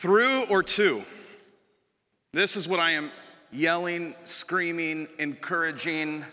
[0.00, 1.02] Through or to?
[2.32, 3.10] This is what I am
[3.52, 6.24] yelling, screaming, encouraging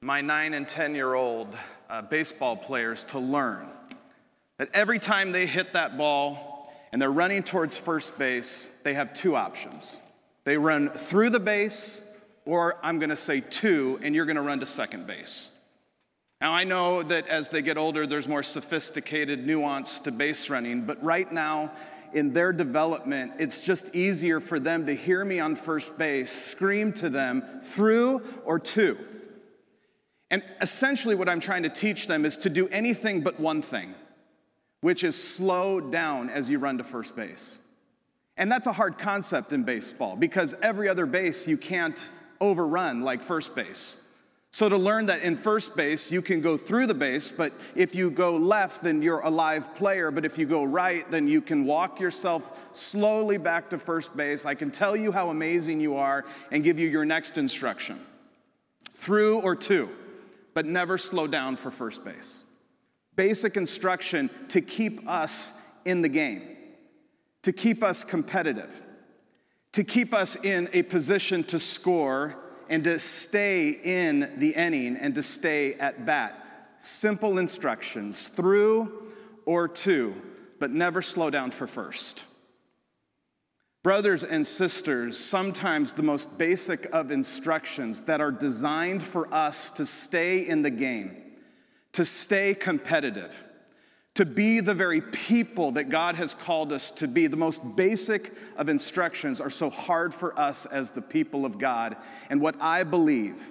[0.00, 1.54] my nine and 10 year old
[1.90, 3.66] uh, baseball players to learn.
[4.56, 9.12] That every time they hit that ball and they're running towards first base, they have
[9.12, 10.00] two options.
[10.44, 12.02] They run through the base,
[12.46, 15.50] or I'm gonna say two, and you're gonna run to second base.
[16.40, 20.86] Now, I know that as they get older, there's more sophisticated nuance to base running,
[20.86, 21.70] but right now,
[22.14, 26.92] in their development, it's just easier for them to hear me on first base, scream
[26.94, 28.98] to them through or to.
[30.30, 33.94] And essentially, what I'm trying to teach them is to do anything but one thing,
[34.80, 37.58] which is slow down as you run to first base.
[38.36, 42.08] And that's a hard concept in baseball because every other base you can't
[42.40, 44.02] overrun like first base.
[44.52, 47.94] So, to learn that in first base, you can go through the base, but if
[47.94, 50.10] you go left, then you're a live player.
[50.10, 54.44] But if you go right, then you can walk yourself slowly back to first base.
[54.44, 58.00] I can tell you how amazing you are and give you your next instruction
[58.94, 59.88] through or to,
[60.52, 62.44] but never slow down for first base.
[63.14, 66.42] Basic instruction to keep us in the game,
[67.42, 68.82] to keep us competitive,
[69.72, 72.34] to keep us in a position to score
[72.70, 76.46] and to stay in the inning and to stay at bat.
[76.78, 79.12] Simple instructions through
[79.44, 80.14] or to,
[80.60, 82.24] but never slow down for first.
[83.82, 89.84] Brothers and sisters, sometimes the most basic of instructions that are designed for us to
[89.84, 91.16] stay in the game,
[91.92, 93.44] to stay competitive,
[94.14, 97.26] to be the very people that God has called us to be.
[97.26, 101.96] The most basic of instructions are so hard for us as the people of God.
[102.28, 103.42] And what I believe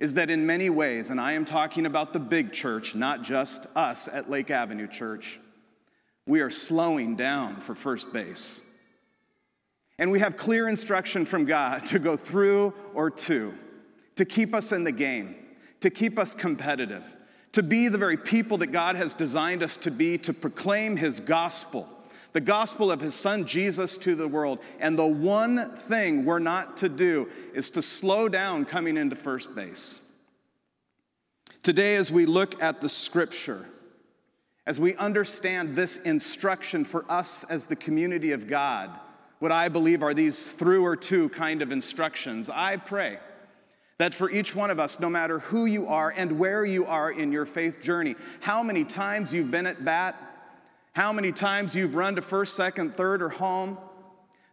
[0.00, 3.66] is that in many ways, and I am talking about the big church, not just
[3.76, 5.38] us at Lake Avenue Church,
[6.26, 8.62] we are slowing down for first base.
[9.98, 13.54] And we have clear instruction from God to go through or to,
[14.16, 15.36] to keep us in the game,
[15.80, 17.04] to keep us competitive
[17.54, 21.20] to be the very people that God has designed us to be, to proclaim His
[21.20, 21.88] gospel,
[22.32, 24.58] the gospel of His Son Jesus to the world.
[24.80, 29.54] And the one thing we're not to do is to slow down coming into first
[29.54, 30.00] base.
[31.62, 33.64] Today, as we look at the scripture,
[34.66, 38.90] as we understand this instruction for us as the community of God,
[39.38, 43.20] what I believe are these through or to kind of instructions, I pray
[43.98, 47.10] that for each one of us, no matter who you are and where you are
[47.10, 50.16] in your faith journey, how many times you've been at bat,
[50.94, 53.78] how many times you've run to first, second, third, or home,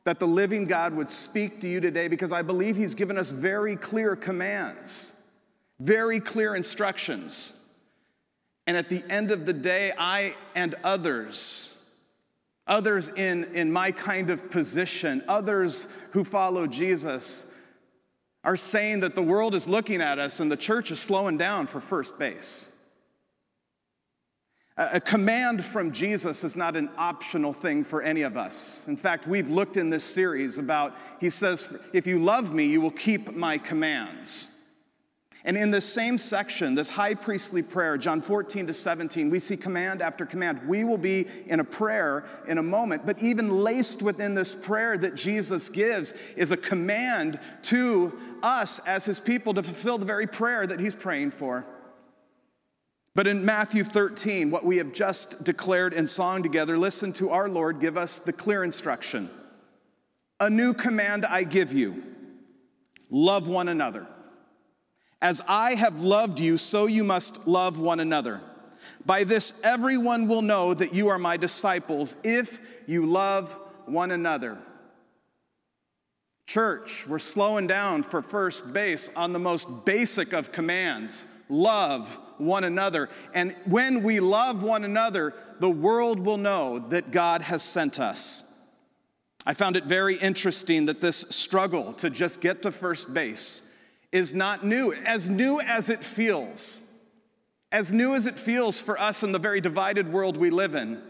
[0.03, 3.31] that the living God would speak to you today because I believe He's given us
[3.31, 5.19] very clear commands,
[5.79, 7.57] very clear instructions.
[8.67, 11.89] And at the end of the day, I and others,
[12.67, 17.55] others in, in my kind of position, others who follow Jesus,
[18.43, 21.67] are saying that the world is looking at us and the church is slowing down
[21.67, 22.75] for first base.
[24.77, 28.87] A command from Jesus is not an optional thing for any of us.
[28.87, 32.81] In fact, we've looked in this series about, he says, if you love me, you
[32.81, 34.47] will keep my commands.
[35.43, 39.57] And in this same section, this high priestly prayer, John 14 to 17, we see
[39.57, 40.67] command after command.
[40.67, 44.97] We will be in a prayer in a moment, but even laced within this prayer
[44.99, 50.27] that Jesus gives is a command to us as his people to fulfill the very
[50.27, 51.65] prayer that he's praying for.
[53.13, 57.49] But in Matthew 13, what we have just declared in song together, listen to our
[57.49, 59.29] Lord give us the clear instruction.
[60.39, 62.03] A new command I give you
[63.09, 64.07] love one another.
[65.21, 68.41] As I have loved you, so you must love one another.
[69.05, 74.57] By this, everyone will know that you are my disciples if you love one another.
[76.51, 82.65] Church, we're slowing down for first base on the most basic of commands love one
[82.65, 83.07] another.
[83.33, 88.65] And when we love one another, the world will know that God has sent us.
[89.45, 93.65] I found it very interesting that this struggle to just get to first base
[94.11, 96.99] is not new, as new as it feels.
[97.71, 101.01] As new as it feels for us in the very divided world we live in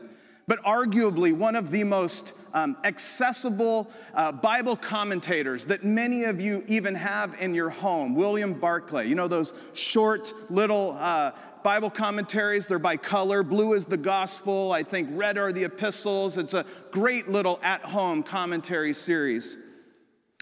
[0.52, 6.62] but arguably one of the most um, accessible uh, Bible commentators that many of you
[6.68, 9.08] even have in your home, William Barclay.
[9.08, 11.32] You know those short little uh,
[11.64, 13.44] Bible commentaries, they're by color.
[13.44, 16.38] Blue is the gospel, I think red are the epistles.
[16.38, 19.56] It's a great little at home commentary series.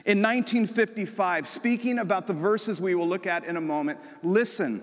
[0.08, 4.82] In 1955, speaking about the verses we will look at in a moment, listen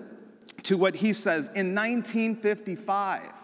[0.63, 1.47] to what he says.
[1.49, 3.36] In 1955,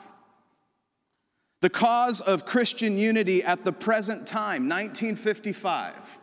[1.64, 6.20] The cause of Christian unity at the present time, 1955.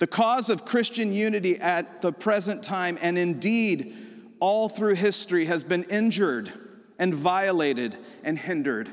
[0.00, 3.96] The cause of Christian unity at the present time, and indeed
[4.40, 6.52] all through history, has been injured
[6.98, 8.90] and violated and hindered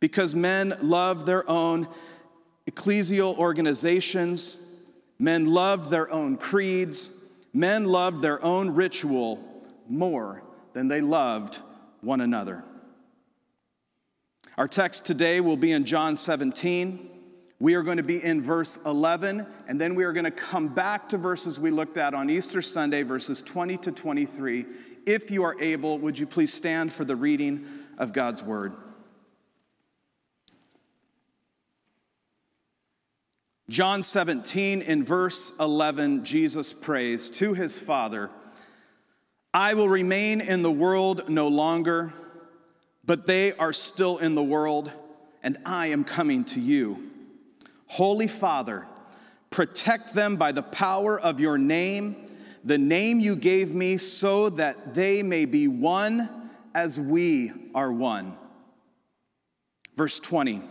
[0.00, 1.86] because men love their own
[2.64, 4.80] ecclesial organizations,
[5.18, 9.44] men love their own creeds, men love their own ritual
[9.90, 10.42] more
[10.72, 11.60] than they loved
[12.00, 12.64] one another.
[14.60, 17.08] Our text today will be in John 17.
[17.60, 20.68] We are going to be in verse 11, and then we are going to come
[20.68, 24.66] back to verses we looked at on Easter Sunday, verses 20 to 23.
[25.06, 27.64] If you are able, would you please stand for the reading
[27.96, 28.74] of God's word?
[33.70, 38.28] John 17, in verse 11, Jesus prays to his Father
[39.54, 42.12] I will remain in the world no longer
[43.10, 44.92] but they are still in the world,
[45.42, 47.10] and I am coming to you.
[47.88, 48.86] Holy Father,
[49.50, 52.30] protect them by the power of your name,
[52.62, 56.30] the name you gave me, so that they may be one
[56.72, 58.38] as we are one.
[59.96, 60.62] Verse 20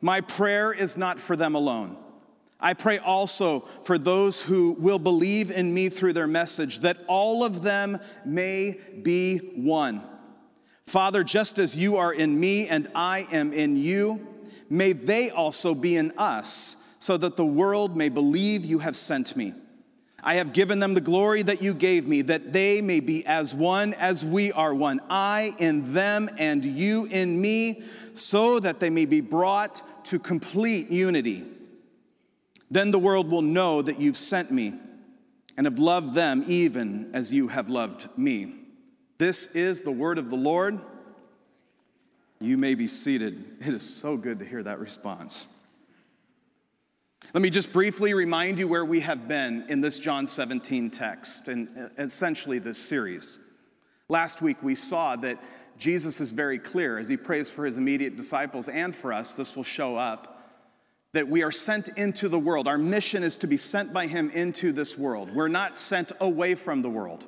[0.00, 1.96] My prayer is not for them alone.
[2.58, 7.44] I pray also for those who will believe in me through their message, that all
[7.44, 10.02] of them may be one
[10.90, 14.26] Father, just as you are in me and I am in you,
[14.68, 19.36] may they also be in us, so that the world may believe you have sent
[19.36, 19.54] me.
[20.20, 23.54] I have given them the glory that you gave me, that they may be as
[23.54, 25.00] one as we are one.
[25.08, 27.84] I in them and you in me,
[28.14, 31.46] so that they may be brought to complete unity.
[32.68, 34.74] Then the world will know that you've sent me
[35.56, 38.59] and have loved them even as you have loved me.
[39.20, 40.80] This is the word of the Lord.
[42.40, 43.34] You may be seated.
[43.60, 45.46] It is so good to hear that response.
[47.34, 51.48] Let me just briefly remind you where we have been in this John 17 text
[51.48, 51.68] and
[51.98, 53.52] essentially this series.
[54.08, 55.38] Last week we saw that
[55.76, 59.54] Jesus is very clear as he prays for his immediate disciples and for us, this
[59.54, 60.48] will show up,
[61.12, 62.66] that we are sent into the world.
[62.66, 65.30] Our mission is to be sent by him into this world.
[65.30, 67.26] We're not sent away from the world.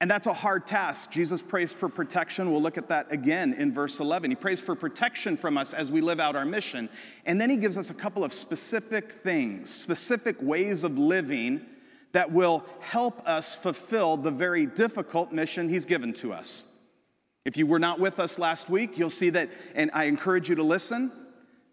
[0.00, 1.10] And that's a hard task.
[1.10, 2.52] Jesus prays for protection.
[2.52, 4.30] We'll look at that again in verse 11.
[4.30, 6.88] He prays for protection from us as we live out our mission.
[7.26, 11.62] And then he gives us a couple of specific things, specific ways of living
[12.12, 16.64] that will help us fulfill the very difficult mission he's given to us.
[17.44, 20.54] If you were not with us last week, you'll see that, and I encourage you
[20.56, 21.10] to listen.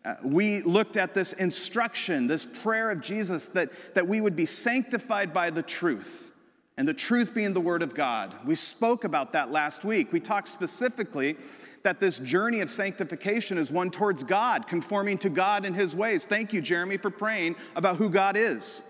[0.04, 4.45] Uh, we looked at this instruction, this prayer of Jesus, that, that we would be
[4.45, 6.31] sanctified by the truth
[6.77, 8.33] and the truth being the Word of God.
[8.45, 10.12] We spoke about that last week.
[10.12, 11.38] We talked specifically
[11.83, 16.25] that this journey of sanctification is one towards God, conforming to God and His ways.
[16.25, 18.83] Thank you, Jeremy, for praying about who God is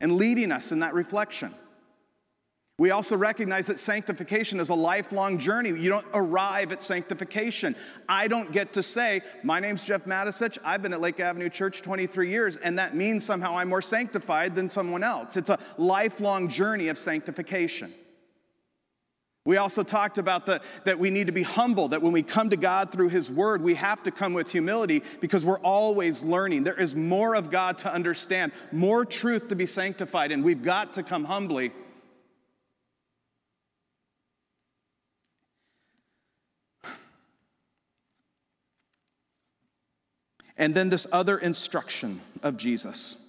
[0.00, 1.54] and leading us in that reflection.
[2.80, 5.68] We also recognize that sanctification is a lifelong journey.
[5.68, 7.76] You don't arrive at sanctification.
[8.08, 10.56] I don't get to say, My name's Jeff Matisich.
[10.64, 14.54] I've been at Lake Avenue Church 23 years, and that means somehow I'm more sanctified
[14.54, 15.36] than someone else.
[15.36, 17.92] It's a lifelong journey of sanctification.
[19.44, 22.48] We also talked about the, that we need to be humble, that when we come
[22.48, 26.64] to God through His Word, we have to come with humility because we're always learning.
[26.64, 30.94] There is more of God to understand, more truth to be sanctified, and we've got
[30.94, 31.72] to come humbly
[40.60, 43.26] And then this other instruction of Jesus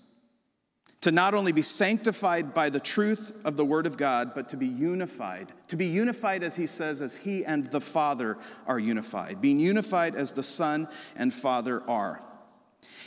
[0.99, 4.57] to not only be sanctified by the truth of the Word of God, but to
[4.57, 5.51] be unified.
[5.69, 10.13] To be unified, as he says, as he and the Father are unified, being unified
[10.13, 12.21] as the Son and Father are.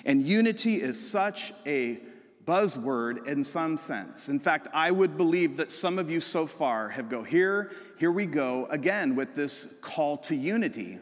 [0.05, 2.01] And unity is such a
[2.47, 4.29] buzzword in some sense.
[4.29, 8.11] In fact, I would believe that some of you so far have go here, here
[8.11, 10.99] we go again with this call to unity.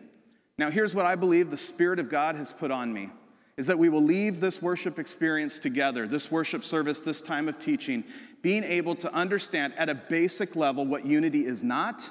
[0.63, 3.11] Now, here's what I believe the Spirit of God has put on me
[3.57, 7.59] is that we will leave this worship experience together, this worship service, this time of
[7.59, 8.05] teaching,
[8.43, 12.09] being able to understand at a basic level what unity is not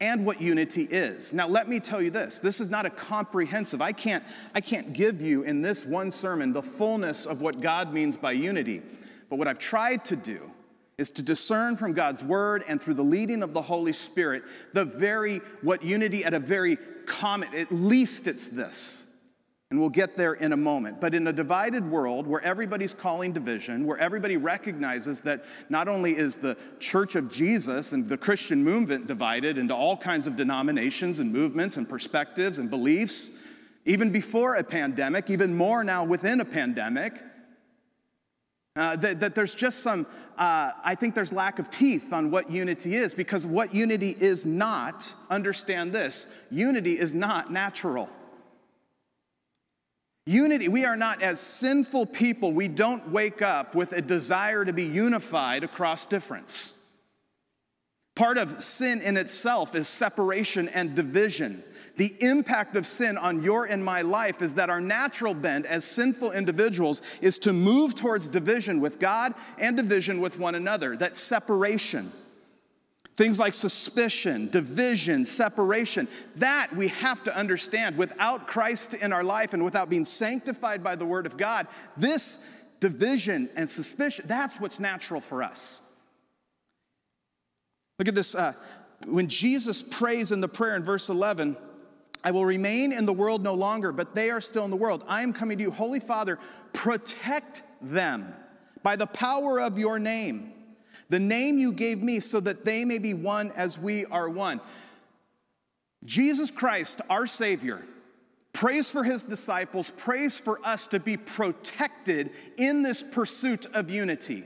[0.00, 1.34] and what unity is.
[1.34, 3.82] Now let me tell you this, this is not a comprehensive.
[3.82, 4.22] I can't
[4.54, 8.30] I can't give you in this one sermon the fullness of what God means by
[8.30, 8.80] unity.
[9.28, 10.52] But what I've tried to do
[10.98, 14.84] is to discern from God's word and through the leading of the Holy Spirit the
[14.84, 19.02] very what unity at a very common at least it's this
[19.72, 21.00] and we'll get there in a moment.
[21.00, 26.14] But in a divided world where everybody's calling division, where everybody recognizes that not only
[26.14, 31.20] is the church of Jesus and the Christian movement divided into all kinds of denominations
[31.20, 33.42] and movements and perspectives and beliefs,
[33.86, 37.18] even before a pandemic, even more now within a pandemic.
[38.76, 40.06] Uh, that, that, there's just some,
[40.38, 44.46] uh, I think there's lack of teeth on what unity is because what unity is
[44.46, 48.08] not, understand this, unity is not natural.
[50.26, 54.72] Unity, we are not as sinful people, we don't wake up with a desire to
[54.72, 56.78] be unified across difference.
[58.14, 61.64] Part of sin in itself is separation and division.
[61.96, 65.84] The impact of sin on your and my life is that our natural bent as
[65.84, 71.16] sinful individuals is to move towards division with God and division with one another, that
[71.16, 72.10] separation.
[73.14, 77.98] Things like suspicion, division, separation, that we have to understand.
[77.98, 82.48] Without Christ in our life and without being sanctified by the Word of God, this
[82.80, 85.92] division and suspicion, that's what's natural for us.
[87.98, 88.34] Look at this.
[88.34, 88.54] Uh,
[89.04, 91.56] when Jesus prays in the prayer in verse 11,
[92.24, 95.04] I will remain in the world no longer, but they are still in the world.
[95.08, 95.70] I am coming to you.
[95.70, 96.38] Holy Father,
[96.72, 98.32] protect them
[98.82, 100.52] by the power of your name
[101.12, 104.62] the name you gave me, so that they may be one as we are one.
[106.06, 107.82] Jesus Christ, our Savior,
[108.54, 114.44] prays for his disciples, prays for us to be protected in this pursuit of unity.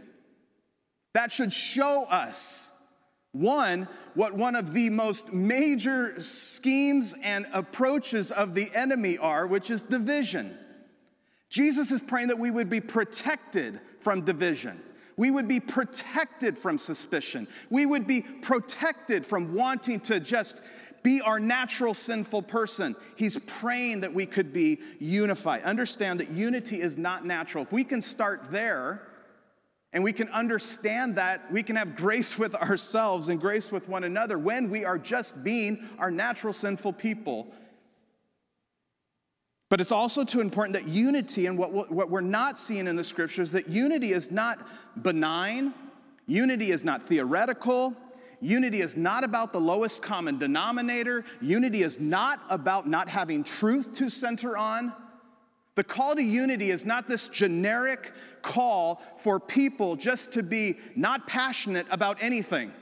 [1.15, 2.76] That should show us,
[3.41, 9.71] one, what one of the most major schemes and approaches of the enemy are, which
[9.71, 10.57] is division.
[11.49, 14.81] Jesus is praying that we would be protected from division.
[15.17, 17.49] We would be protected from suspicion.
[17.71, 20.61] We would be protected from wanting to just
[21.03, 22.97] be our natural sinful person.
[23.15, 25.63] He's praying that we could be unified.
[25.63, 27.65] Understand that unity is not natural.
[27.65, 29.03] If we can start there
[29.97, 34.05] and we can understand that, we can have grace with ourselves and grace with one
[34.05, 37.53] another when we are just being our natural sinful people
[39.69, 43.05] but it's also too important that unity, and what, what we're not seeing in the
[43.05, 44.59] scriptures, that unity is not
[45.03, 45.75] benign,
[46.27, 47.95] unity is not theoretical,
[48.41, 53.93] unity is not about the lowest common denominator, unity is not about not having truth
[53.95, 54.93] to center on.
[55.77, 61.27] The call to unity is not this generic call for people just to be not
[61.27, 62.73] passionate about anything.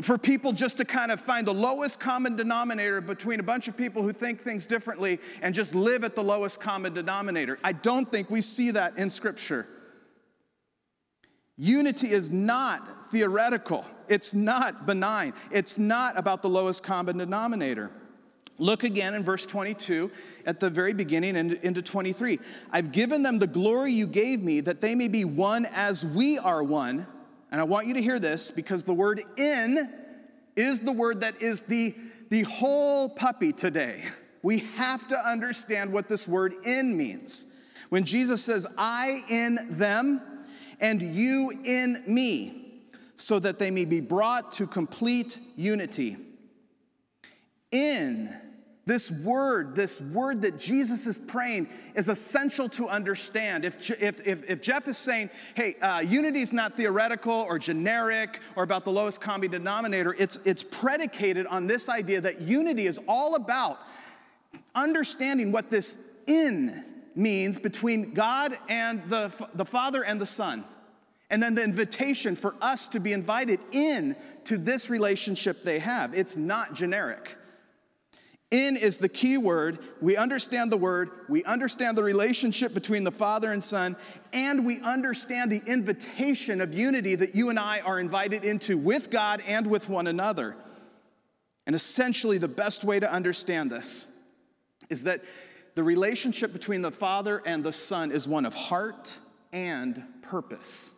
[0.00, 3.76] For people just to kind of find the lowest common denominator between a bunch of
[3.76, 7.58] people who think things differently and just live at the lowest common denominator.
[7.64, 9.66] I don't think we see that in Scripture.
[11.58, 17.90] Unity is not theoretical, it's not benign, it's not about the lowest common denominator.
[18.58, 20.10] Look again in verse 22
[20.46, 22.38] at the very beginning and into 23.
[22.70, 26.38] I've given them the glory you gave me that they may be one as we
[26.38, 27.06] are one
[27.52, 29.92] and I want you to hear this because the word in
[30.56, 31.94] is the word that is the,
[32.30, 34.02] the whole puppy today.
[34.42, 37.54] We have to understand what this word in means.
[37.90, 40.22] When Jesus says, I in them
[40.80, 42.58] and you in me,
[43.16, 46.16] so that they may be brought to complete unity.
[47.72, 48.32] In
[48.84, 53.64] this word, this word that Jesus is praying, is essential to understand.
[53.64, 58.40] If, if, if, if Jeff is saying, hey, uh, unity is not theoretical or generic
[58.56, 62.98] or about the lowest common denominator, it's, it's predicated on this idea that unity is
[63.06, 63.78] all about
[64.74, 70.64] understanding what this in means between God and the, the Father and the Son.
[71.30, 76.14] And then the invitation for us to be invited in to this relationship they have.
[76.14, 77.36] It's not generic.
[78.52, 79.78] In is the key word.
[80.02, 83.96] We understand the word, we understand the relationship between the Father and Son,
[84.34, 89.08] and we understand the invitation of unity that you and I are invited into with
[89.08, 90.54] God and with one another.
[91.66, 94.06] And essentially, the best way to understand this
[94.90, 95.22] is that
[95.74, 99.18] the relationship between the Father and the Son is one of heart
[99.50, 100.94] and purpose.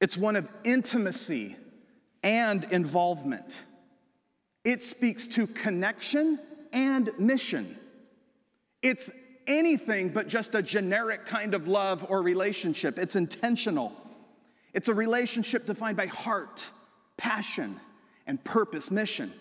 [0.00, 1.56] It's one of intimacy
[2.22, 3.66] and involvement.
[4.64, 6.38] It speaks to connection
[6.72, 7.78] and mission.
[8.82, 9.10] It's
[9.46, 12.98] anything but just a generic kind of love or relationship.
[12.98, 13.92] It's intentional.
[14.72, 16.68] It's a relationship defined by heart,
[17.16, 17.80] passion,
[18.26, 19.32] and purpose, mission.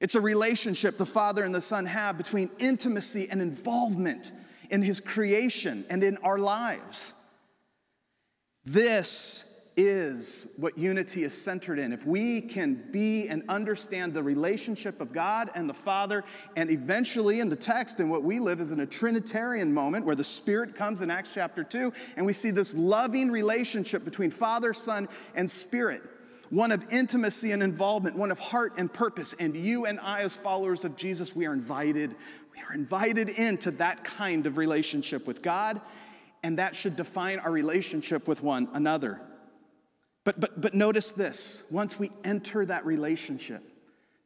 [0.00, 4.32] It's a relationship the Father and the Son have between intimacy and involvement
[4.70, 7.14] in His creation and in our lives.
[8.64, 11.92] This is what unity is centered in.
[11.92, 16.24] If we can be and understand the relationship of God and the Father,
[16.56, 20.14] and eventually in the text, and what we live is in a Trinitarian moment where
[20.14, 24.72] the Spirit comes in Acts chapter 2, and we see this loving relationship between Father,
[24.72, 26.02] Son, and Spirit.
[26.52, 29.34] one of intimacy and involvement, one of heart and purpose.
[29.40, 32.14] And you and I, as followers of Jesus, we are invited,
[32.54, 35.80] we are invited into that kind of relationship with God,
[36.42, 39.22] and that should define our relationship with one another.
[40.24, 43.62] But, but, but notice this once we enter that relationship,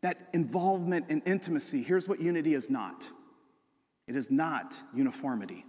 [0.02, 3.10] that involvement and intimacy, here's what unity is not
[4.06, 5.64] it is not uniformity.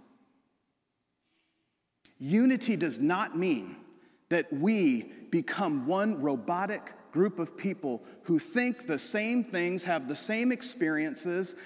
[2.20, 3.76] Unity does not mean
[4.28, 10.16] that we become one robotic group of people who think the same things, have the
[10.16, 11.56] same experiences,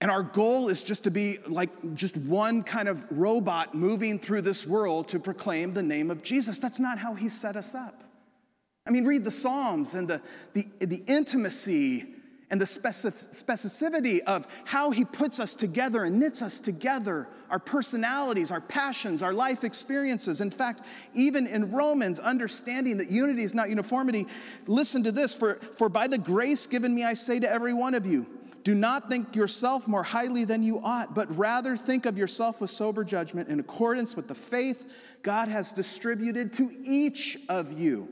[0.00, 4.42] and our goal is just to be like just one kind of robot moving through
[4.42, 6.58] this world to proclaim the name of Jesus.
[6.58, 8.02] That's not how he set us up.
[8.86, 10.22] I mean, read the Psalms and the,
[10.54, 12.06] the, the intimacy
[12.50, 18.50] and the specificity of how he puts us together and knits us together our personalities,
[18.50, 20.40] our passions, our life experiences.
[20.40, 20.82] In fact,
[21.14, 24.26] even in Romans, understanding that unity is not uniformity,
[24.66, 27.94] listen to this for, for by the grace given me, I say to every one
[27.94, 28.26] of you,
[28.62, 32.70] do not think yourself more highly than you ought, but rather think of yourself with
[32.70, 38.08] sober judgment in accordance with the faith God has distributed to each of you.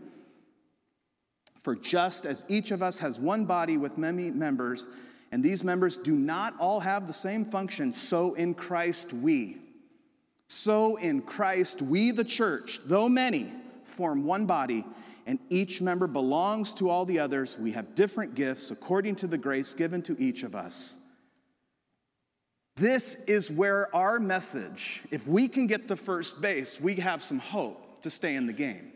[1.60, 4.88] For just as each of us has one body with many members,
[5.32, 9.58] and these members do not all have the same function, so in Christ we.
[10.48, 13.52] So in Christ we, the church, though many,
[13.84, 14.84] form one body
[15.28, 17.58] and each member belongs to all the others.
[17.58, 21.04] We have different gifts according to the grace given to each of us.
[22.76, 27.40] This is where our message, if we can get to first base, we have some
[27.40, 28.92] hope to stay in the game.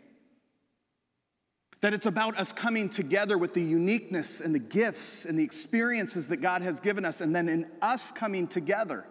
[1.81, 6.29] That it's about us coming together with the uniqueness and the gifts and the experiences
[6.29, 9.05] that God has given us, and then in us coming together,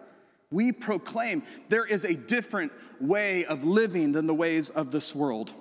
[0.51, 5.53] we proclaim there is a different way of living than the ways of this world.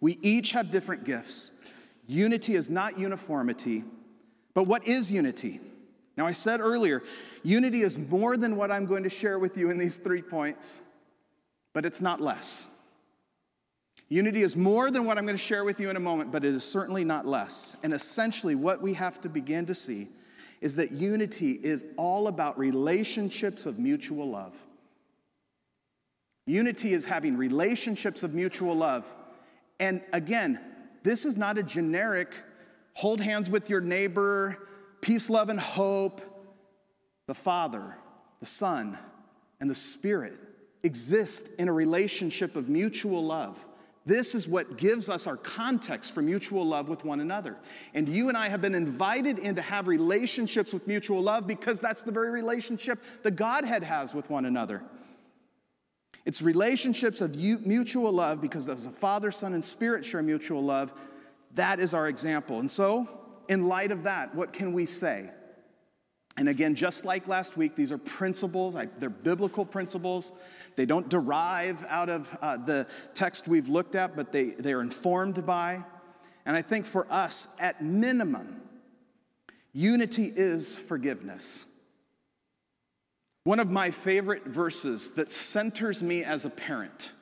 [0.00, 1.62] We each have different gifts.
[2.06, 3.84] Unity is not uniformity,
[4.54, 5.60] but what is unity?
[6.16, 7.02] Now, I said earlier,
[7.42, 10.82] unity is more than what I'm going to share with you in these three points,
[11.72, 12.68] but it's not less.
[14.08, 16.44] Unity is more than what I'm going to share with you in a moment, but
[16.44, 17.76] it is certainly not less.
[17.84, 20.08] And essentially, what we have to begin to see
[20.60, 24.54] is that unity is all about relationships of mutual love.
[26.46, 29.14] Unity is having relationships of mutual love
[29.80, 30.60] and again,
[31.02, 32.34] this is not a generic
[32.92, 34.68] hold hands with your neighbor,
[35.00, 36.20] peace, love, and hope.
[37.26, 37.96] The Father,
[38.40, 38.98] the Son,
[39.60, 40.38] and the Spirit
[40.82, 43.64] exist in a relationship of mutual love.
[44.06, 47.56] This is what gives us our context for mutual love with one another.
[47.94, 51.80] And you and I have been invited in to have relationships with mutual love because
[51.80, 54.82] that's the very relationship the Godhead has with one another.
[56.26, 60.92] It's relationships of mutual love because as a Father, Son, and Spirit share mutual love.
[61.54, 62.60] That is our example.
[62.60, 63.08] And so,
[63.48, 65.30] in light of that, what can we say?
[66.36, 70.32] And again, just like last week, these are principles, they're biblical principles.
[70.76, 75.44] They don't derive out of uh, the text we've looked at, but they, they're informed
[75.44, 75.84] by.
[76.46, 78.62] And I think for us, at minimum,
[79.72, 81.69] unity is forgiveness.
[83.44, 87.14] One of my favorite verses that centers me as a parent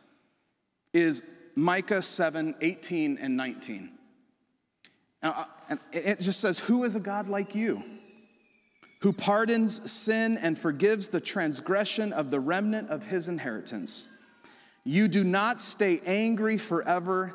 [0.93, 1.23] is
[1.55, 3.91] Micah 7 18 and 19.
[5.23, 7.83] Uh, and it just says, Who is a God like you?
[9.03, 14.09] Who pardons sin and forgives the transgression of the remnant of his inheritance.
[14.85, 17.35] You do not stay angry forever,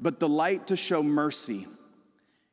[0.00, 1.66] but delight to show mercy.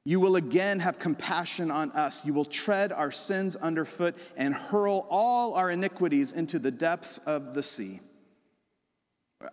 [0.07, 2.25] You will again have compassion on us.
[2.25, 7.55] You will tread our sins underfoot and hurl all our iniquities into the depths of
[7.55, 7.99] the sea.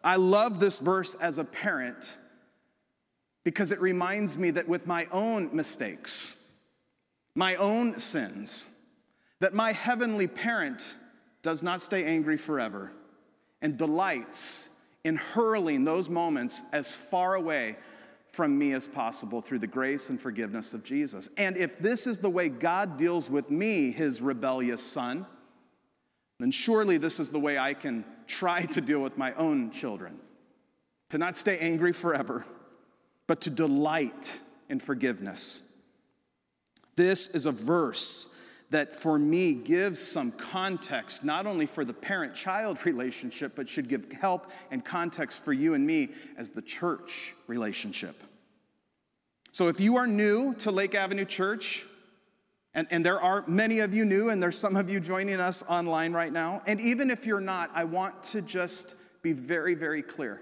[0.05, 2.19] I love this verse as a parent
[3.45, 6.38] because it reminds me that with my own mistakes,
[7.35, 8.69] my own sins,
[9.41, 10.95] that my heavenly parent
[11.43, 12.93] does not stay angry forever
[13.62, 14.69] and delights
[15.03, 17.77] in hurling those moments as far away
[18.33, 21.29] from me as possible through the grace and forgiveness of Jesus.
[21.37, 25.27] And if this is the way God deals with me, his rebellious son,
[26.40, 30.18] then surely this is the way I can try to deal with my own children.
[31.11, 32.47] To not stay angry forever,
[33.27, 34.40] but to delight
[34.71, 35.79] in forgiveness.
[36.97, 38.42] This is a verse
[38.73, 43.89] that for me gives some context, not only for the parent child relationship, but should
[43.89, 48.17] give help and context for you and me as the church relationship.
[49.53, 51.85] So if you are new to Lake Avenue Church,
[52.75, 55.63] and, and there are many of you new, and there's some of you joining us
[55.69, 60.03] online right now, and even if you're not, I want to just be very, very
[60.03, 60.41] clear.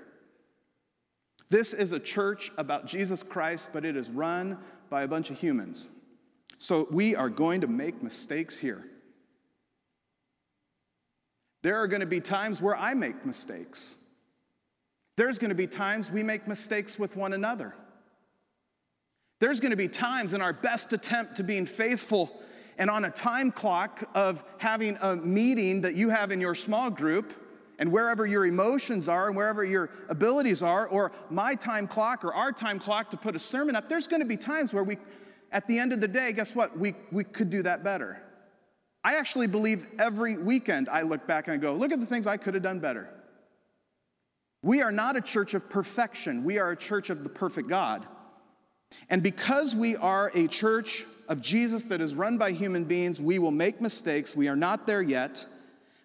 [1.49, 4.57] This is a church about Jesus Christ, but it is run
[4.89, 5.89] by a bunch of humans.
[6.61, 8.85] So we are going to make mistakes here.
[11.63, 13.97] There are going to be times where I make mistakes.
[15.17, 17.75] There's going to be times we make mistakes with one another.
[19.39, 22.43] There's going to be times in our best attempt to being faithful
[22.77, 26.91] and on a time clock of having a meeting that you have in your small
[26.91, 27.33] group
[27.79, 32.35] and wherever your emotions are and wherever your abilities are, or my time clock or
[32.35, 34.99] our time clock to put a sermon up, there's going to be times where we,
[35.53, 36.79] at the end of the day, guess what?
[36.79, 38.23] We, we could do that better.
[39.03, 42.27] I actually believe every weekend I look back and I go, look at the things
[42.27, 43.09] I could have done better.
[44.63, 48.07] We are not a church of perfection, we are a church of the perfect God.
[49.09, 53.39] And because we are a church of Jesus that is run by human beings, we
[53.39, 54.35] will make mistakes.
[54.35, 55.47] We are not there yet.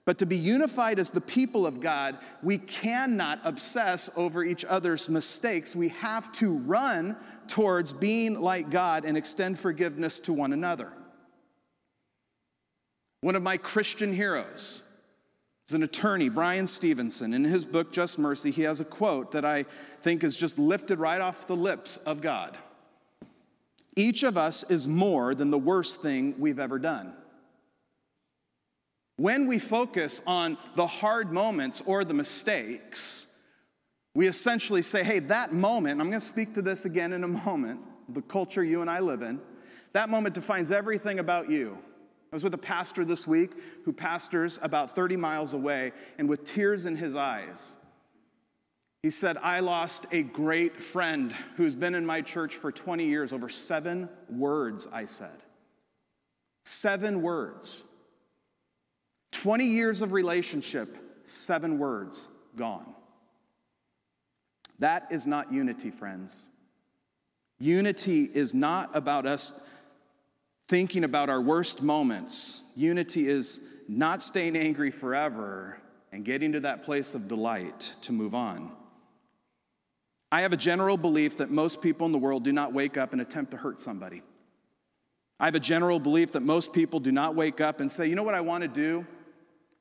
[0.06, 5.10] But to be unified as the people of God, we cannot obsess over each other's
[5.10, 5.76] mistakes.
[5.76, 10.92] We have to run towards being like God and extend forgiveness to one another.
[13.22, 14.82] One of my Christian heroes
[15.68, 17.34] is an attorney, Bryan Stevenson.
[17.34, 19.66] In his book, Just Mercy, he has a quote that I
[20.02, 22.58] think is just lifted right off the lips of God.
[23.96, 27.14] Each of us is more than the worst thing we've ever done.
[29.18, 33.28] When we focus on the hard moments or the mistakes,
[34.16, 37.28] we essentially say, hey, that moment, I'm going to speak to this again in a
[37.28, 39.40] moment, the culture you and I live in,
[39.92, 41.78] that moment defines everything about you.
[42.32, 43.52] I was with a pastor this week
[43.84, 47.76] who pastors about 30 miles away, and with tears in his eyes,
[49.04, 53.34] he said, I lost a great friend who's been in my church for 20 years.
[53.34, 55.44] Over seven words, I said.
[56.64, 57.84] Seven words.
[59.34, 62.96] 20 years of relationship, seven words gone.
[64.80, 66.44] That is not unity, friends.
[67.60, 69.70] Unity is not about us
[70.68, 72.72] thinking about our worst moments.
[72.76, 75.78] Unity is not staying angry forever
[76.12, 78.72] and getting to that place of delight to move on.
[80.32, 83.14] I have a general belief that most people in the world do not wake up
[83.14, 84.22] and attempt to hurt somebody.
[85.40, 88.16] I have a general belief that most people do not wake up and say, you
[88.16, 89.06] know what I want to do?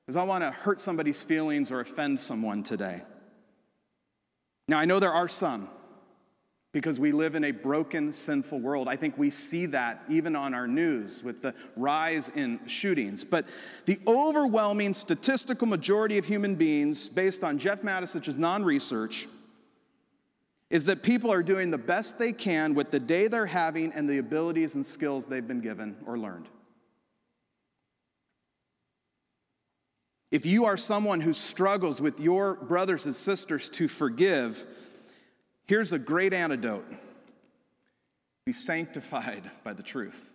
[0.07, 3.03] Is I want to hurt somebody's feelings or offend someone today.
[4.69, 5.69] Now, I know there are some
[6.73, 8.89] because we live in a broken, sinful world.
[8.89, 13.25] I think we see that even on our news with the rise in shootings.
[13.25, 13.47] But
[13.85, 19.29] the overwhelming statistical majority of human beings, based on Jeff Matisich's non research,
[20.69, 24.11] is that people are doing the best they can with the day they're having and
[24.11, 26.49] the abilities and skills they've been given or learned.
[30.35, 34.67] If you are someone who struggles with your brothers and sisters to forgive,
[35.69, 36.85] here's a great antidote
[38.45, 40.29] be sanctified by the truth.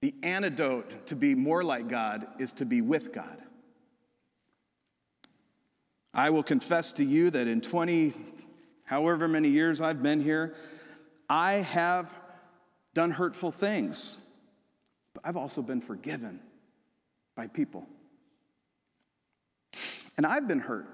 [0.00, 3.38] The antidote to be more like God is to be with God.
[6.14, 8.14] I will confess to you that in 20,
[8.84, 10.54] however many years I've been here,
[11.28, 12.10] I have
[12.94, 14.32] done hurtful things,
[15.12, 16.40] but I've also been forgiven
[17.36, 17.86] by people.
[20.16, 20.86] And I've been hurt.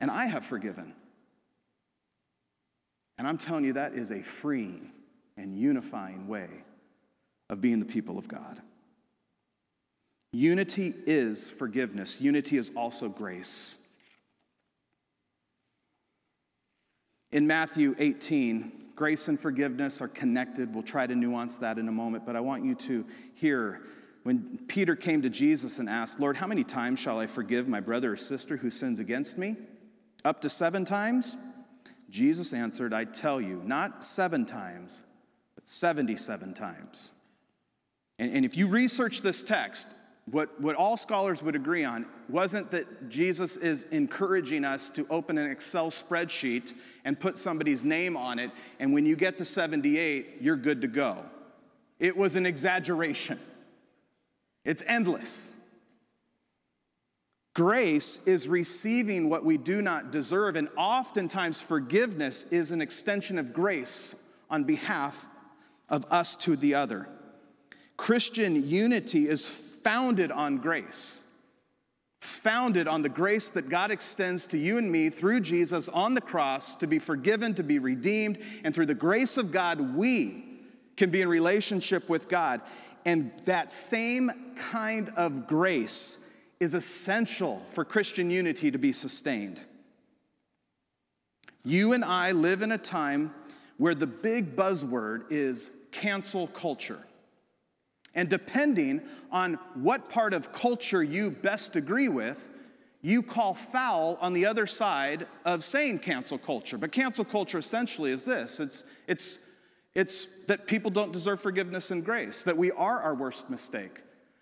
[0.00, 0.94] And I have forgiven.
[3.18, 4.92] And I'm telling you, that is a freeing
[5.36, 6.48] and unifying way
[7.50, 8.60] of being the people of God.
[10.32, 13.76] Unity is forgiveness, unity is also grace.
[17.32, 20.72] In Matthew 18, grace and forgiveness are connected.
[20.72, 23.04] We'll try to nuance that in a moment, but I want you to
[23.34, 23.82] hear
[24.28, 27.80] when Peter came to Jesus and asked, Lord, how many times shall I forgive my
[27.80, 29.56] brother or sister who sins against me?
[30.22, 31.34] Up to seven times?
[32.10, 35.02] Jesus answered, I tell you, not seven times,
[35.54, 37.12] but 77 times.
[38.18, 39.88] And, and if you research this text,
[40.30, 45.38] what, what all scholars would agree on wasn't that Jesus is encouraging us to open
[45.38, 46.74] an Excel spreadsheet
[47.06, 50.86] and put somebody's name on it, and when you get to 78, you're good to
[50.86, 51.24] go.
[51.98, 53.38] It was an exaggeration.
[54.68, 55.58] It's endless.
[57.54, 63.54] Grace is receiving what we do not deserve, and oftentimes forgiveness is an extension of
[63.54, 65.26] grace on behalf
[65.88, 67.08] of us to the other.
[67.96, 69.48] Christian unity is
[69.82, 71.32] founded on grace.
[72.18, 76.12] It's founded on the grace that God extends to you and me through Jesus on
[76.12, 80.44] the cross to be forgiven, to be redeemed, and through the grace of God, we
[80.98, 82.60] can be in relationship with God.
[83.04, 89.60] And that same kind of grace is essential for Christian unity to be sustained.
[91.64, 93.34] You and I live in a time
[93.76, 96.98] where the big buzzword is cancel culture.
[98.14, 102.48] And depending on what part of culture you best agree with,
[103.00, 106.78] you call foul on the other side of saying cancel culture.
[106.78, 109.38] But cancel culture essentially is this it's, it's,
[109.98, 114.00] it's that people don't deserve forgiveness and grace, that we are our worst mistake.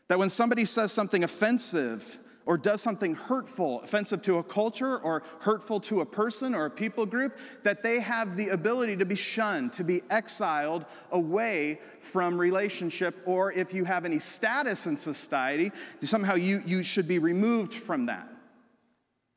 [0.09, 5.23] That when somebody says something offensive or does something hurtful, offensive to a culture or
[5.41, 9.15] hurtful to a person or a people group, that they have the ability to be
[9.15, 15.73] shunned, to be exiled away from relationship, or if you have any status in society,
[16.03, 18.29] somehow you, you should be removed from that.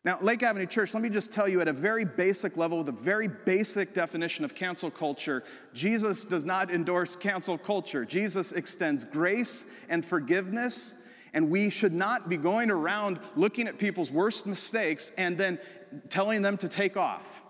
[0.06, 2.88] Now, Lake Avenue Church, let me just tell you at a very basic level, with
[2.88, 8.06] a very basic definition of cancel culture, Jesus does not endorse cancel culture.
[8.06, 11.02] Jesus extends grace and forgiveness,
[11.34, 15.60] and we should not be going around looking at people's worst mistakes and then
[16.08, 17.44] telling them to take off.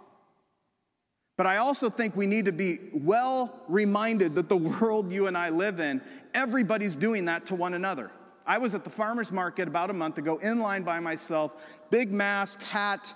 [1.38, 5.38] But I also think we need to be well reminded that the world you and
[5.38, 6.02] I live in,
[6.34, 8.10] everybody's doing that to one another.
[8.46, 12.12] I was at the farmer's market about a month ago, in line by myself, big
[12.12, 13.14] mask, hat,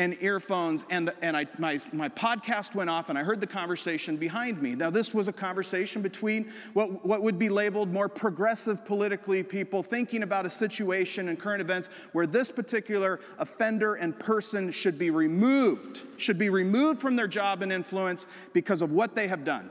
[0.00, 4.16] and earphones, and, and I, my, my podcast went off, and I heard the conversation
[4.16, 4.74] behind me.
[4.74, 9.82] Now, this was a conversation between what, what would be labeled more progressive politically people
[9.82, 15.10] thinking about a situation and current events where this particular offender and person should be
[15.10, 19.68] removed, should be removed from their job and influence because of what they have done.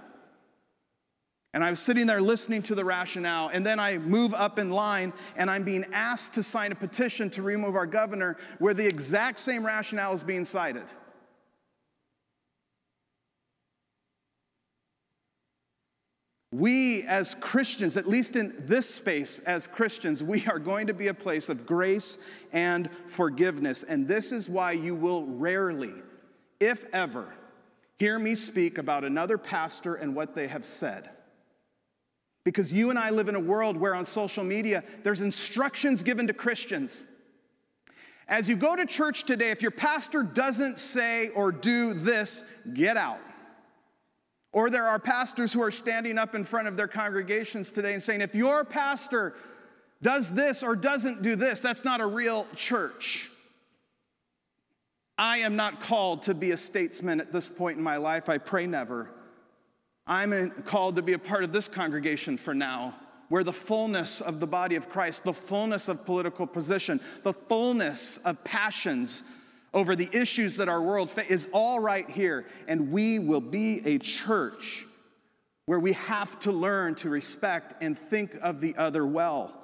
[1.53, 4.69] And I was sitting there listening to the rationale, and then I move up in
[4.69, 8.85] line and I'm being asked to sign a petition to remove our governor where the
[8.85, 10.83] exact same rationale is being cited.
[16.51, 21.07] We, as Christians, at least in this space as Christians, we are going to be
[21.07, 23.83] a place of grace and forgiveness.
[23.83, 25.93] And this is why you will rarely,
[26.59, 27.27] if ever,
[27.97, 31.09] hear me speak about another pastor and what they have said.
[32.49, 36.25] Because you and I live in a world where on social media, there's instructions given
[36.25, 37.03] to Christians.
[38.27, 42.97] As you go to church today, if your pastor doesn't say or do this, get
[42.97, 43.19] out.
[44.51, 48.01] Or there are pastors who are standing up in front of their congregations today and
[48.01, 49.35] saying, if your pastor
[50.01, 53.29] does this or doesn't do this, that's not a real church.
[55.19, 58.27] I am not called to be a statesman at this point in my life.
[58.27, 59.11] I pray never.
[60.09, 62.95] I'm called to be a part of this congregation for now,
[63.29, 68.17] where the fullness of the body of Christ, the fullness of political position, the fullness
[68.25, 69.21] of passions
[69.71, 72.47] over the issues that our world faces is all right here.
[72.67, 74.83] And we will be a church
[75.67, 79.55] where we have to learn to respect and think of the other well.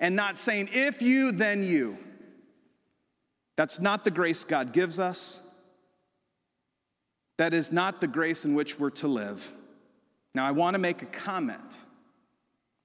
[0.00, 1.96] And not saying, if you, then you.
[3.56, 5.44] That's not the grace God gives us.
[7.36, 9.54] That is not the grace in which we're to live.
[10.34, 11.76] Now, I want to make a comment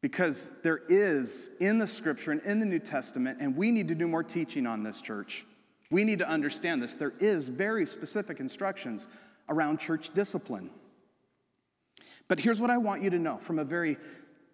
[0.02, 3.96] because there is in the scripture and in the New Testament, and we need to
[3.96, 5.46] do more teaching on this, church.
[5.92, 6.96] We need to understand this.
[6.96, 9.08] There is very specific instructions
[9.50, 10.70] around church discipline.
[12.28, 13.98] But here's what I want you to know from a very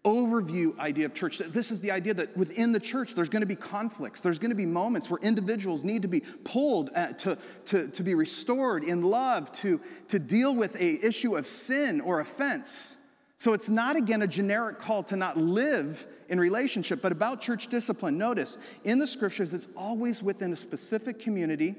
[0.10, 1.38] overview idea of church.
[1.38, 4.22] This is the idea that within the church, there's going to be conflicts.
[4.22, 8.04] There's going to be moments where individuals need to be pulled uh, to, to, to
[8.04, 12.96] be restored in love, to, to deal with a issue of sin or offense.
[13.38, 17.68] So it's not, again, a generic call to not live in relationship, but about church
[17.68, 18.18] discipline.
[18.18, 21.76] Notice, in the scriptures, it's always within a specific community.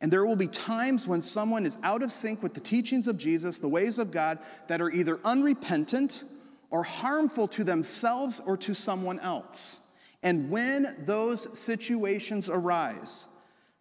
[0.00, 3.18] And there will be times when someone is out of sync with the teachings of
[3.18, 6.22] Jesus, the ways of God, that are either unrepentant
[6.70, 9.80] or harmful to themselves or to someone else.
[10.22, 13.26] And when those situations arise,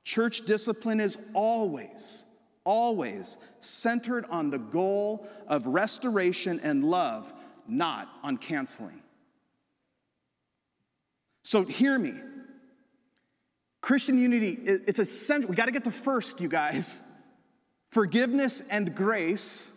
[0.04, 2.24] church discipline is always,
[2.64, 7.34] always centered on the goal of restoration and love,
[7.68, 9.02] not on canceling.
[11.44, 12.14] So hear me.
[13.82, 15.50] Christian unity, it's essential.
[15.50, 17.00] We got to get to first, you guys.
[17.92, 19.77] Forgiveness and grace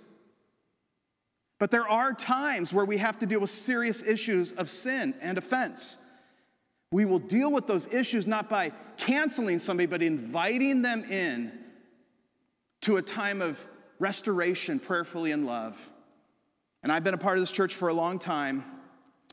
[1.60, 5.36] but there are times where we have to deal with serious issues of sin and
[5.36, 6.10] offense.
[6.90, 11.52] We will deal with those issues not by canceling somebody, but inviting them in
[12.80, 13.64] to a time of
[13.98, 15.86] restoration, prayerfully in love.
[16.82, 18.64] And I've been a part of this church for a long time,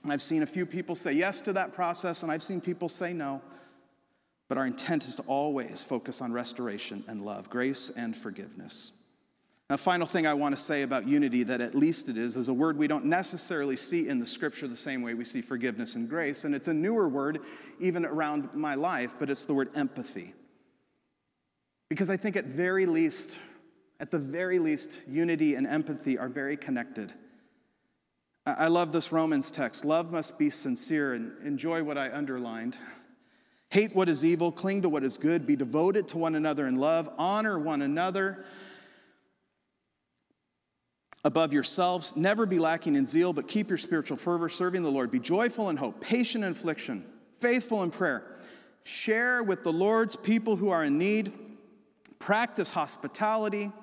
[0.04, 2.90] and I've seen a few people say yes to that process, and I've seen people
[2.90, 3.42] say no.
[4.50, 8.97] But our intent is to always focus on restoration and love, grace and forgiveness.
[9.70, 12.48] A final thing I want to say about unity, that at least it is, is
[12.48, 15.96] a word we don't necessarily see in the scripture the same way we see forgiveness
[15.96, 16.46] and grace.
[16.46, 17.42] And it's a newer word,
[17.80, 20.34] even around my life, but it's the word empathy.
[21.90, 23.38] Because I think at very least,
[24.00, 27.14] At the very least, unity and empathy are very connected.
[28.46, 29.84] I love this Romans text.
[29.84, 32.78] Love must be sincere and enjoy what I underlined.
[33.72, 36.76] Hate what is evil, cling to what is good, be devoted to one another in
[36.76, 38.46] love, honor one another
[41.28, 42.16] above yourselves.
[42.16, 45.12] Never be lacking in zeal, but keep your spiritual fervor, serving the Lord.
[45.12, 47.06] Be joyful in hope, patient in affliction,
[47.38, 48.24] faithful in prayer.
[48.84, 51.34] Share with the Lord's people who are in need.
[52.18, 53.74] Practice hospitality.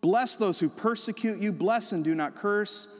[0.00, 1.52] Bless those who persecute you.
[1.52, 2.96] Bless and do not curse.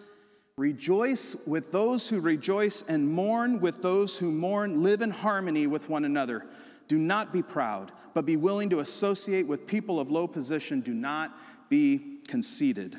[0.59, 4.83] Rejoice with those who rejoice and mourn with those who mourn.
[4.83, 6.45] Live in harmony with one another.
[6.87, 10.83] Do not be proud, but be willing to associate with people of low position.
[10.83, 11.35] Do not
[11.71, 12.99] be conceited.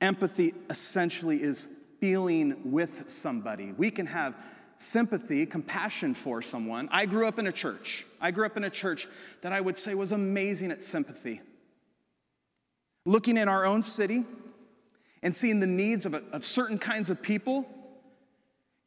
[0.00, 1.68] Empathy essentially is
[2.00, 3.72] feeling with somebody.
[3.76, 4.34] We can have
[4.76, 6.88] sympathy, compassion for someone.
[6.92, 8.06] I grew up in a church.
[8.20, 9.08] I grew up in a church
[9.42, 11.40] that I would say was amazing at sympathy.
[13.04, 14.24] Looking in our own city,
[15.22, 17.66] and seeing the needs of, a, of certain kinds of people.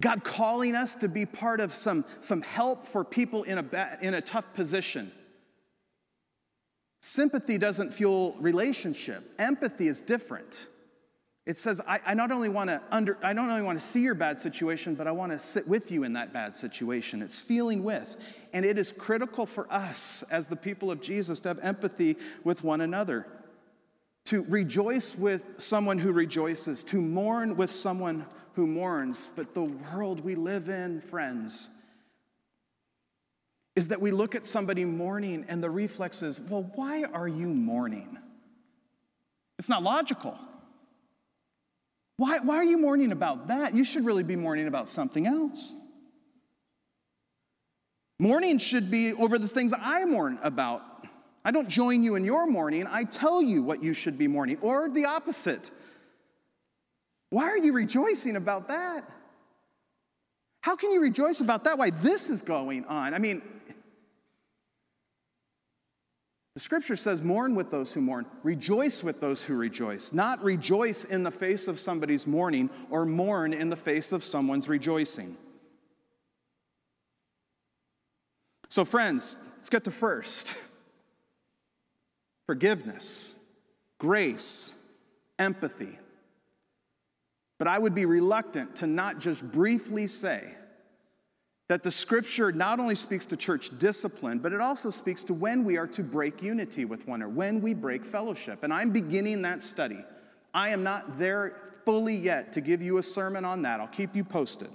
[0.02, 4.14] God calling us to be part of some, some help for people in a, in
[4.14, 5.12] a tough position.
[7.02, 9.24] Sympathy doesn't fuel relationship.
[9.38, 10.68] Empathy is different.
[11.52, 14.00] It says, I, I not only want to under, I don't only want to see
[14.00, 17.22] your bad situation, but I want to sit with you in that bad situation.
[17.22, 18.16] It's feeling with.
[18.54, 22.64] And it is critical for us as the people of Jesus to have empathy with
[22.64, 23.28] one another
[24.24, 29.28] to rejoice with someone who rejoices, to mourn with someone who mourns.
[29.36, 31.82] But the world we live in, friends,
[33.76, 37.48] is that we look at somebody mourning and the reflex is, well, why are you
[37.48, 38.18] mourning?
[39.60, 40.40] It's not logical.
[42.22, 43.74] Why, why are you mourning about that?
[43.74, 45.74] You should really be mourning about something else.
[48.20, 50.84] Mourning should be over the things I mourn about
[51.44, 54.60] I don't join you in your mourning, I tell you what you should be mourning,
[54.62, 55.72] or the opposite.
[57.32, 59.04] Why are you rejoicing about that?
[60.62, 61.80] How can you rejoice about that?
[61.80, 63.16] Why this is going on?
[63.16, 63.42] I mean,
[66.54, 71.06] the scripture says, mourn with those who mourn, rejoice with those who rejoice, not rejoice
[71.06, 75.36] in the face of somebody's mourning or mourn in the face of someone's rejoicing.
[78.68, 80.54] So, friends, let's get to first
[82.48, 83.40] forgiveness,
[83.98, 84.94] grace,
[85.40, 85.98] empathy.
[87.60, 90.42] But I would be reluctant to not just briefly say
[91.72, 95.64] that the scripture not only speaks to church discipline, but it also speaks to when
[95.64, 98.64] we are to break unity with one another, when we break fellowship.
[98.64, 100.04] And I'm beginning that study.
[100.54, 101.56] I am not there
[101.86, 103.80] fully yet to give you a sermon on that.
[103.80, 104.68] I'll keep you posted.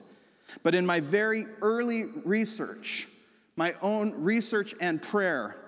[0.62, 3.08] But in my very early research,
[3.56, 5.58] my own research and prayer,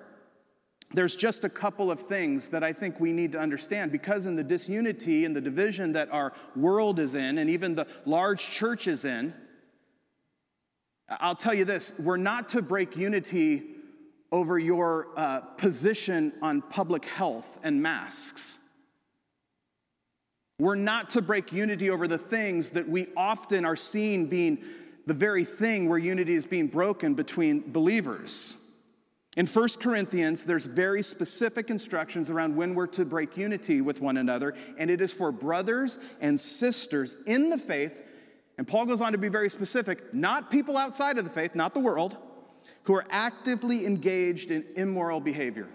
[0.92, 4.34] there's just a couple of things that I think we need to understand because, in
[4.34, 8.86] the disunity and the division that our world is in, and even the large church
[8.86, 9.34] is in,
[11.08, 13.62] I'll tell you this we're not to break unity
[14.30, 18.58] over your uh, position on public health and masks.
[20.58, 24.58] We're not to break unity over the things that we often are seeing being
[25.06, 28.68] the very thing where unity is being broken between believers.
[29.36, 34.16] In 1 Corinthians, there's very specific instructions around when we're to break unity with one
[34.16, 37.92] another, and it is for brothers and sisters in the faith.
[38.58, 41.74] And Paul goes on to be very specific, not people outside of the faith, not
[41.74, 42.16] the world,
[42.82, 45.68] who are actively engaged in immoral behavior.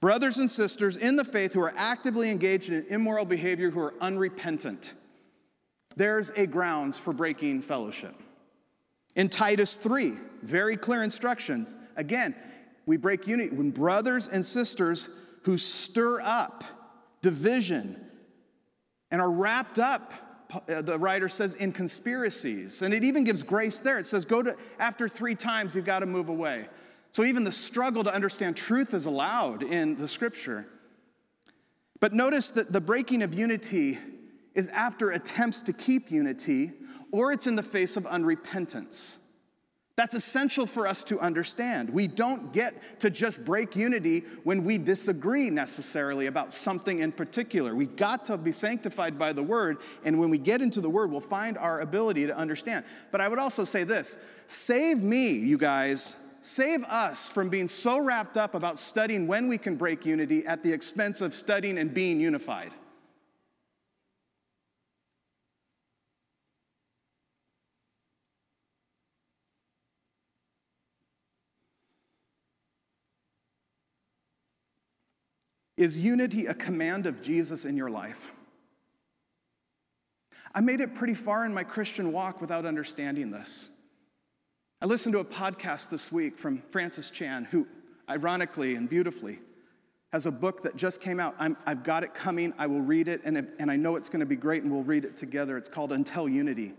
[0.00, 3.94] Brothers and sisters in the faith who are actively engaged in immoral behavior, who are
[4.00, 4.94] unrepentant.
[5.96, 8.14] There's a grounds for breaking fellowship.
[9.14, 11.76] In Titus 3, very clear instructions.
[11.96, 12.34] Again,
[12.86, 15.08] we break unity when brothers and sisters
[15.42, 16.64] who stir up
[17.20, 18.04] division
[19.10, 20.12] and are wrapped up
[20.52, 22.82] Uh, the writer says in conspiracies.
[22.82, 23.98] And it even gives grace there.
[23.98, 26.68] It says go to after three times you've got to move away.
[27.10, 30.66] So even the struggle to understand truth is allowed in the scripture.
[32.00, 33.98] But notice that the breaking of unity
[34.54, 36.72] is after attempts to keep unity
[37.12, 39.18] or it's in the face of unrepentance
[39.98, 41.90] that's essential for us to understand.
[41.90, 47.74] We don't get to just break unity when we disagree necessarily about something in particular.
[47.74, 51.10] We got to be sanctified by the word, and when we get into the word,
[51.10, 52.84] we'll find our ability to understand.
[53.10, 57.98] But I would also say this save me, you guys, save us from being so
[57.98, 61.92] wrapped up about studying when we can break unity at the expense of studying and
[61.92, 62.70] being unified.
[75.78, 78.32] Is unity a command of Jesus in your life?
[80.52, 83.68] I made it pretty far in my Christian walk without understanding this.
[84.82, 87.64] I listened to a podcast this week from Francis Chan, who,
[88.10, 89.38] ironically and beautifully,
[90.12, 91.36] has a book that just came out.
[91.38, 92.52] i have got it coming.
[92.58, 94.72] I will read it, and, if, and I know it's going to be great, and
[94.72, 95.56] we'll read it together.
[95.56, 96.74] It's called Until Unity.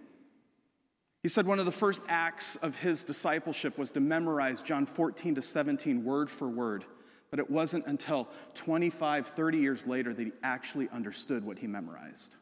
[1.23, 5.35] He said one of the first acts of his discipleship was to memorize John 14
[5.35, 6.83] to 17 word for word.
[7.31, 12.33] But it wasn't until 25, 30 years later that he actually understood what he memorized.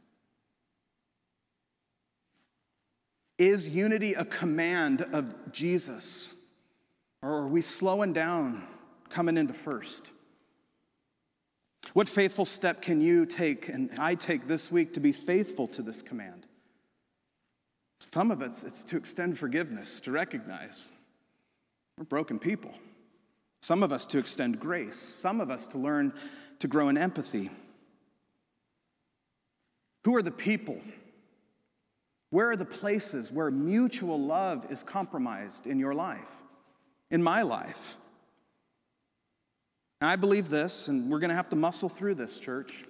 [3.38, 6.34] Is unity a command of Jesus?
[7.22, 8.64] Or are we slowing down,
[9.10, 10.12] coming into first?
[11.94, 15.82] What faithful step can you take and I take this week to be faithful to
[15.82, 16.46] this command?
[18.00, 20.90] Some of us, it's to extend forgiveness, to recognize
[21.98, 22.74] we're broken people.
[23.62, 24.98] Some of us to extend grace.
[24.98, 26.14] Some of us to learn
[26.60, 27.50] to grow in empathy.
[30.06, 30.80] Who are the people?
[32.30, 36.32] Where are the places where mutual love is compromised in your life,
[37.10, 37.98] in my life?
[40.02, 42.86] I believe this, and we're going to have to muscle through this, church.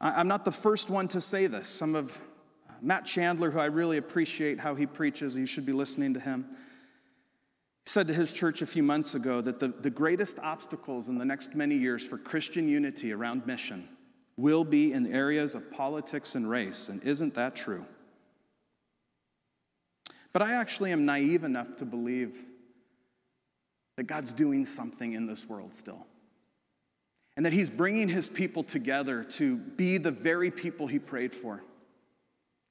[0.00, 1.68] I'm not the first one to say this.
[1.68, 2.16] Some of
[2.68, 6.20] uh, Matt Chandler, who I really appreciate how he preaches, you should be listening to
[6.20, 6.44] him.
[7.86, 11.24] Said to his church a few months ago that the, the greatest obstacles in the
[11.24, 13.88] next many years for Christian unity around mission
[14.36, 16.88] will be in areas of politics and race.
[16.88, 17.86] And isn't that true?
[20.32, 22.44] But I actually am naive enough to believe
[23.96, 26.06] that God's doing something in this world still.
[27.36, 31.62] And that He's bringing His people together to be the very people He prayed for.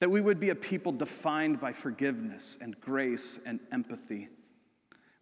[0.00, 4.28] That we would be a people defined by forgiveness and grace and empathy.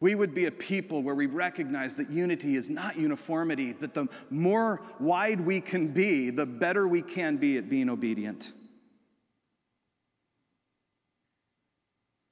[0.00, 4.08] We would be a people where we recognize that unity is not uniformity, that the
[4.28, 8.52] more wide we can be, the better we can be at being obedient.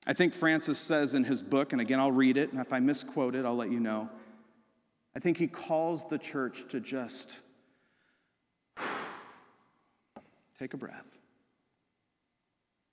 [0.06, 2.80] I think Francis says in his book, and again, I'll read it, and if I
[2.80, 4.10] misquote it, I'll let you know.
[5.14, 7.38] I think he calls the church to just
[10.58, 11.18] take a breath,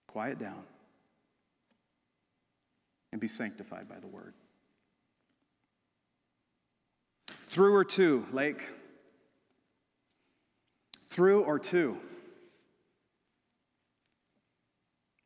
[0.08, 0.64] quiet down,
[3.12, 4.36] and be sanctified by the word.
[7.50, 8.70] Through or two, Lake?
[11.10, 11.98] Through or two?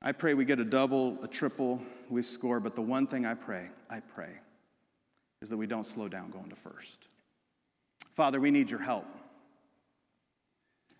[0.02, 3.34] I pray we get a double, a triple, we score, but the one thing I
[3.34, 4.32] pray, I pray,
[5.42, 7.08] is that we don't slow down going to first.
[8.12, 9.06] Father, we need your help.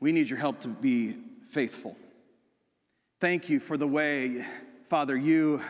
[0.02, 1.14] We need your help to be
[1.48, 1.96] faithful.
[3.22, 4.46] Thank you for the way,
[4.90, 5.62] Father, you,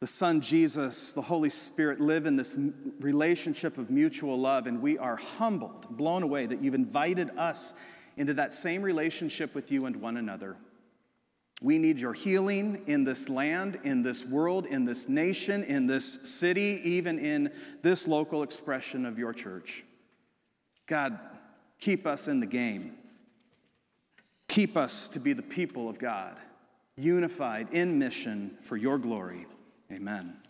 [0.00, 2.58] the Son Jesus, the Holy Spirit live in this
[3.00, 7.74] relationship of mutual love, and we are humbled, blown away that you've invited us
[8.16, 10.56] into that same relationship with you and one another.
[11.60, 16.30] We need your healing in this land, in this world, in this nation, in this
[16.30, 19.84] city, even in this local expression of your church.
[20.86, 21.18] God,
[21.78, 22.96] keep us in the game.
[24.48, 26.38] Keep us to be the people of God,
[26.96, 29.46] unified in mission for your glory.
[29.92, 30.49] Amen.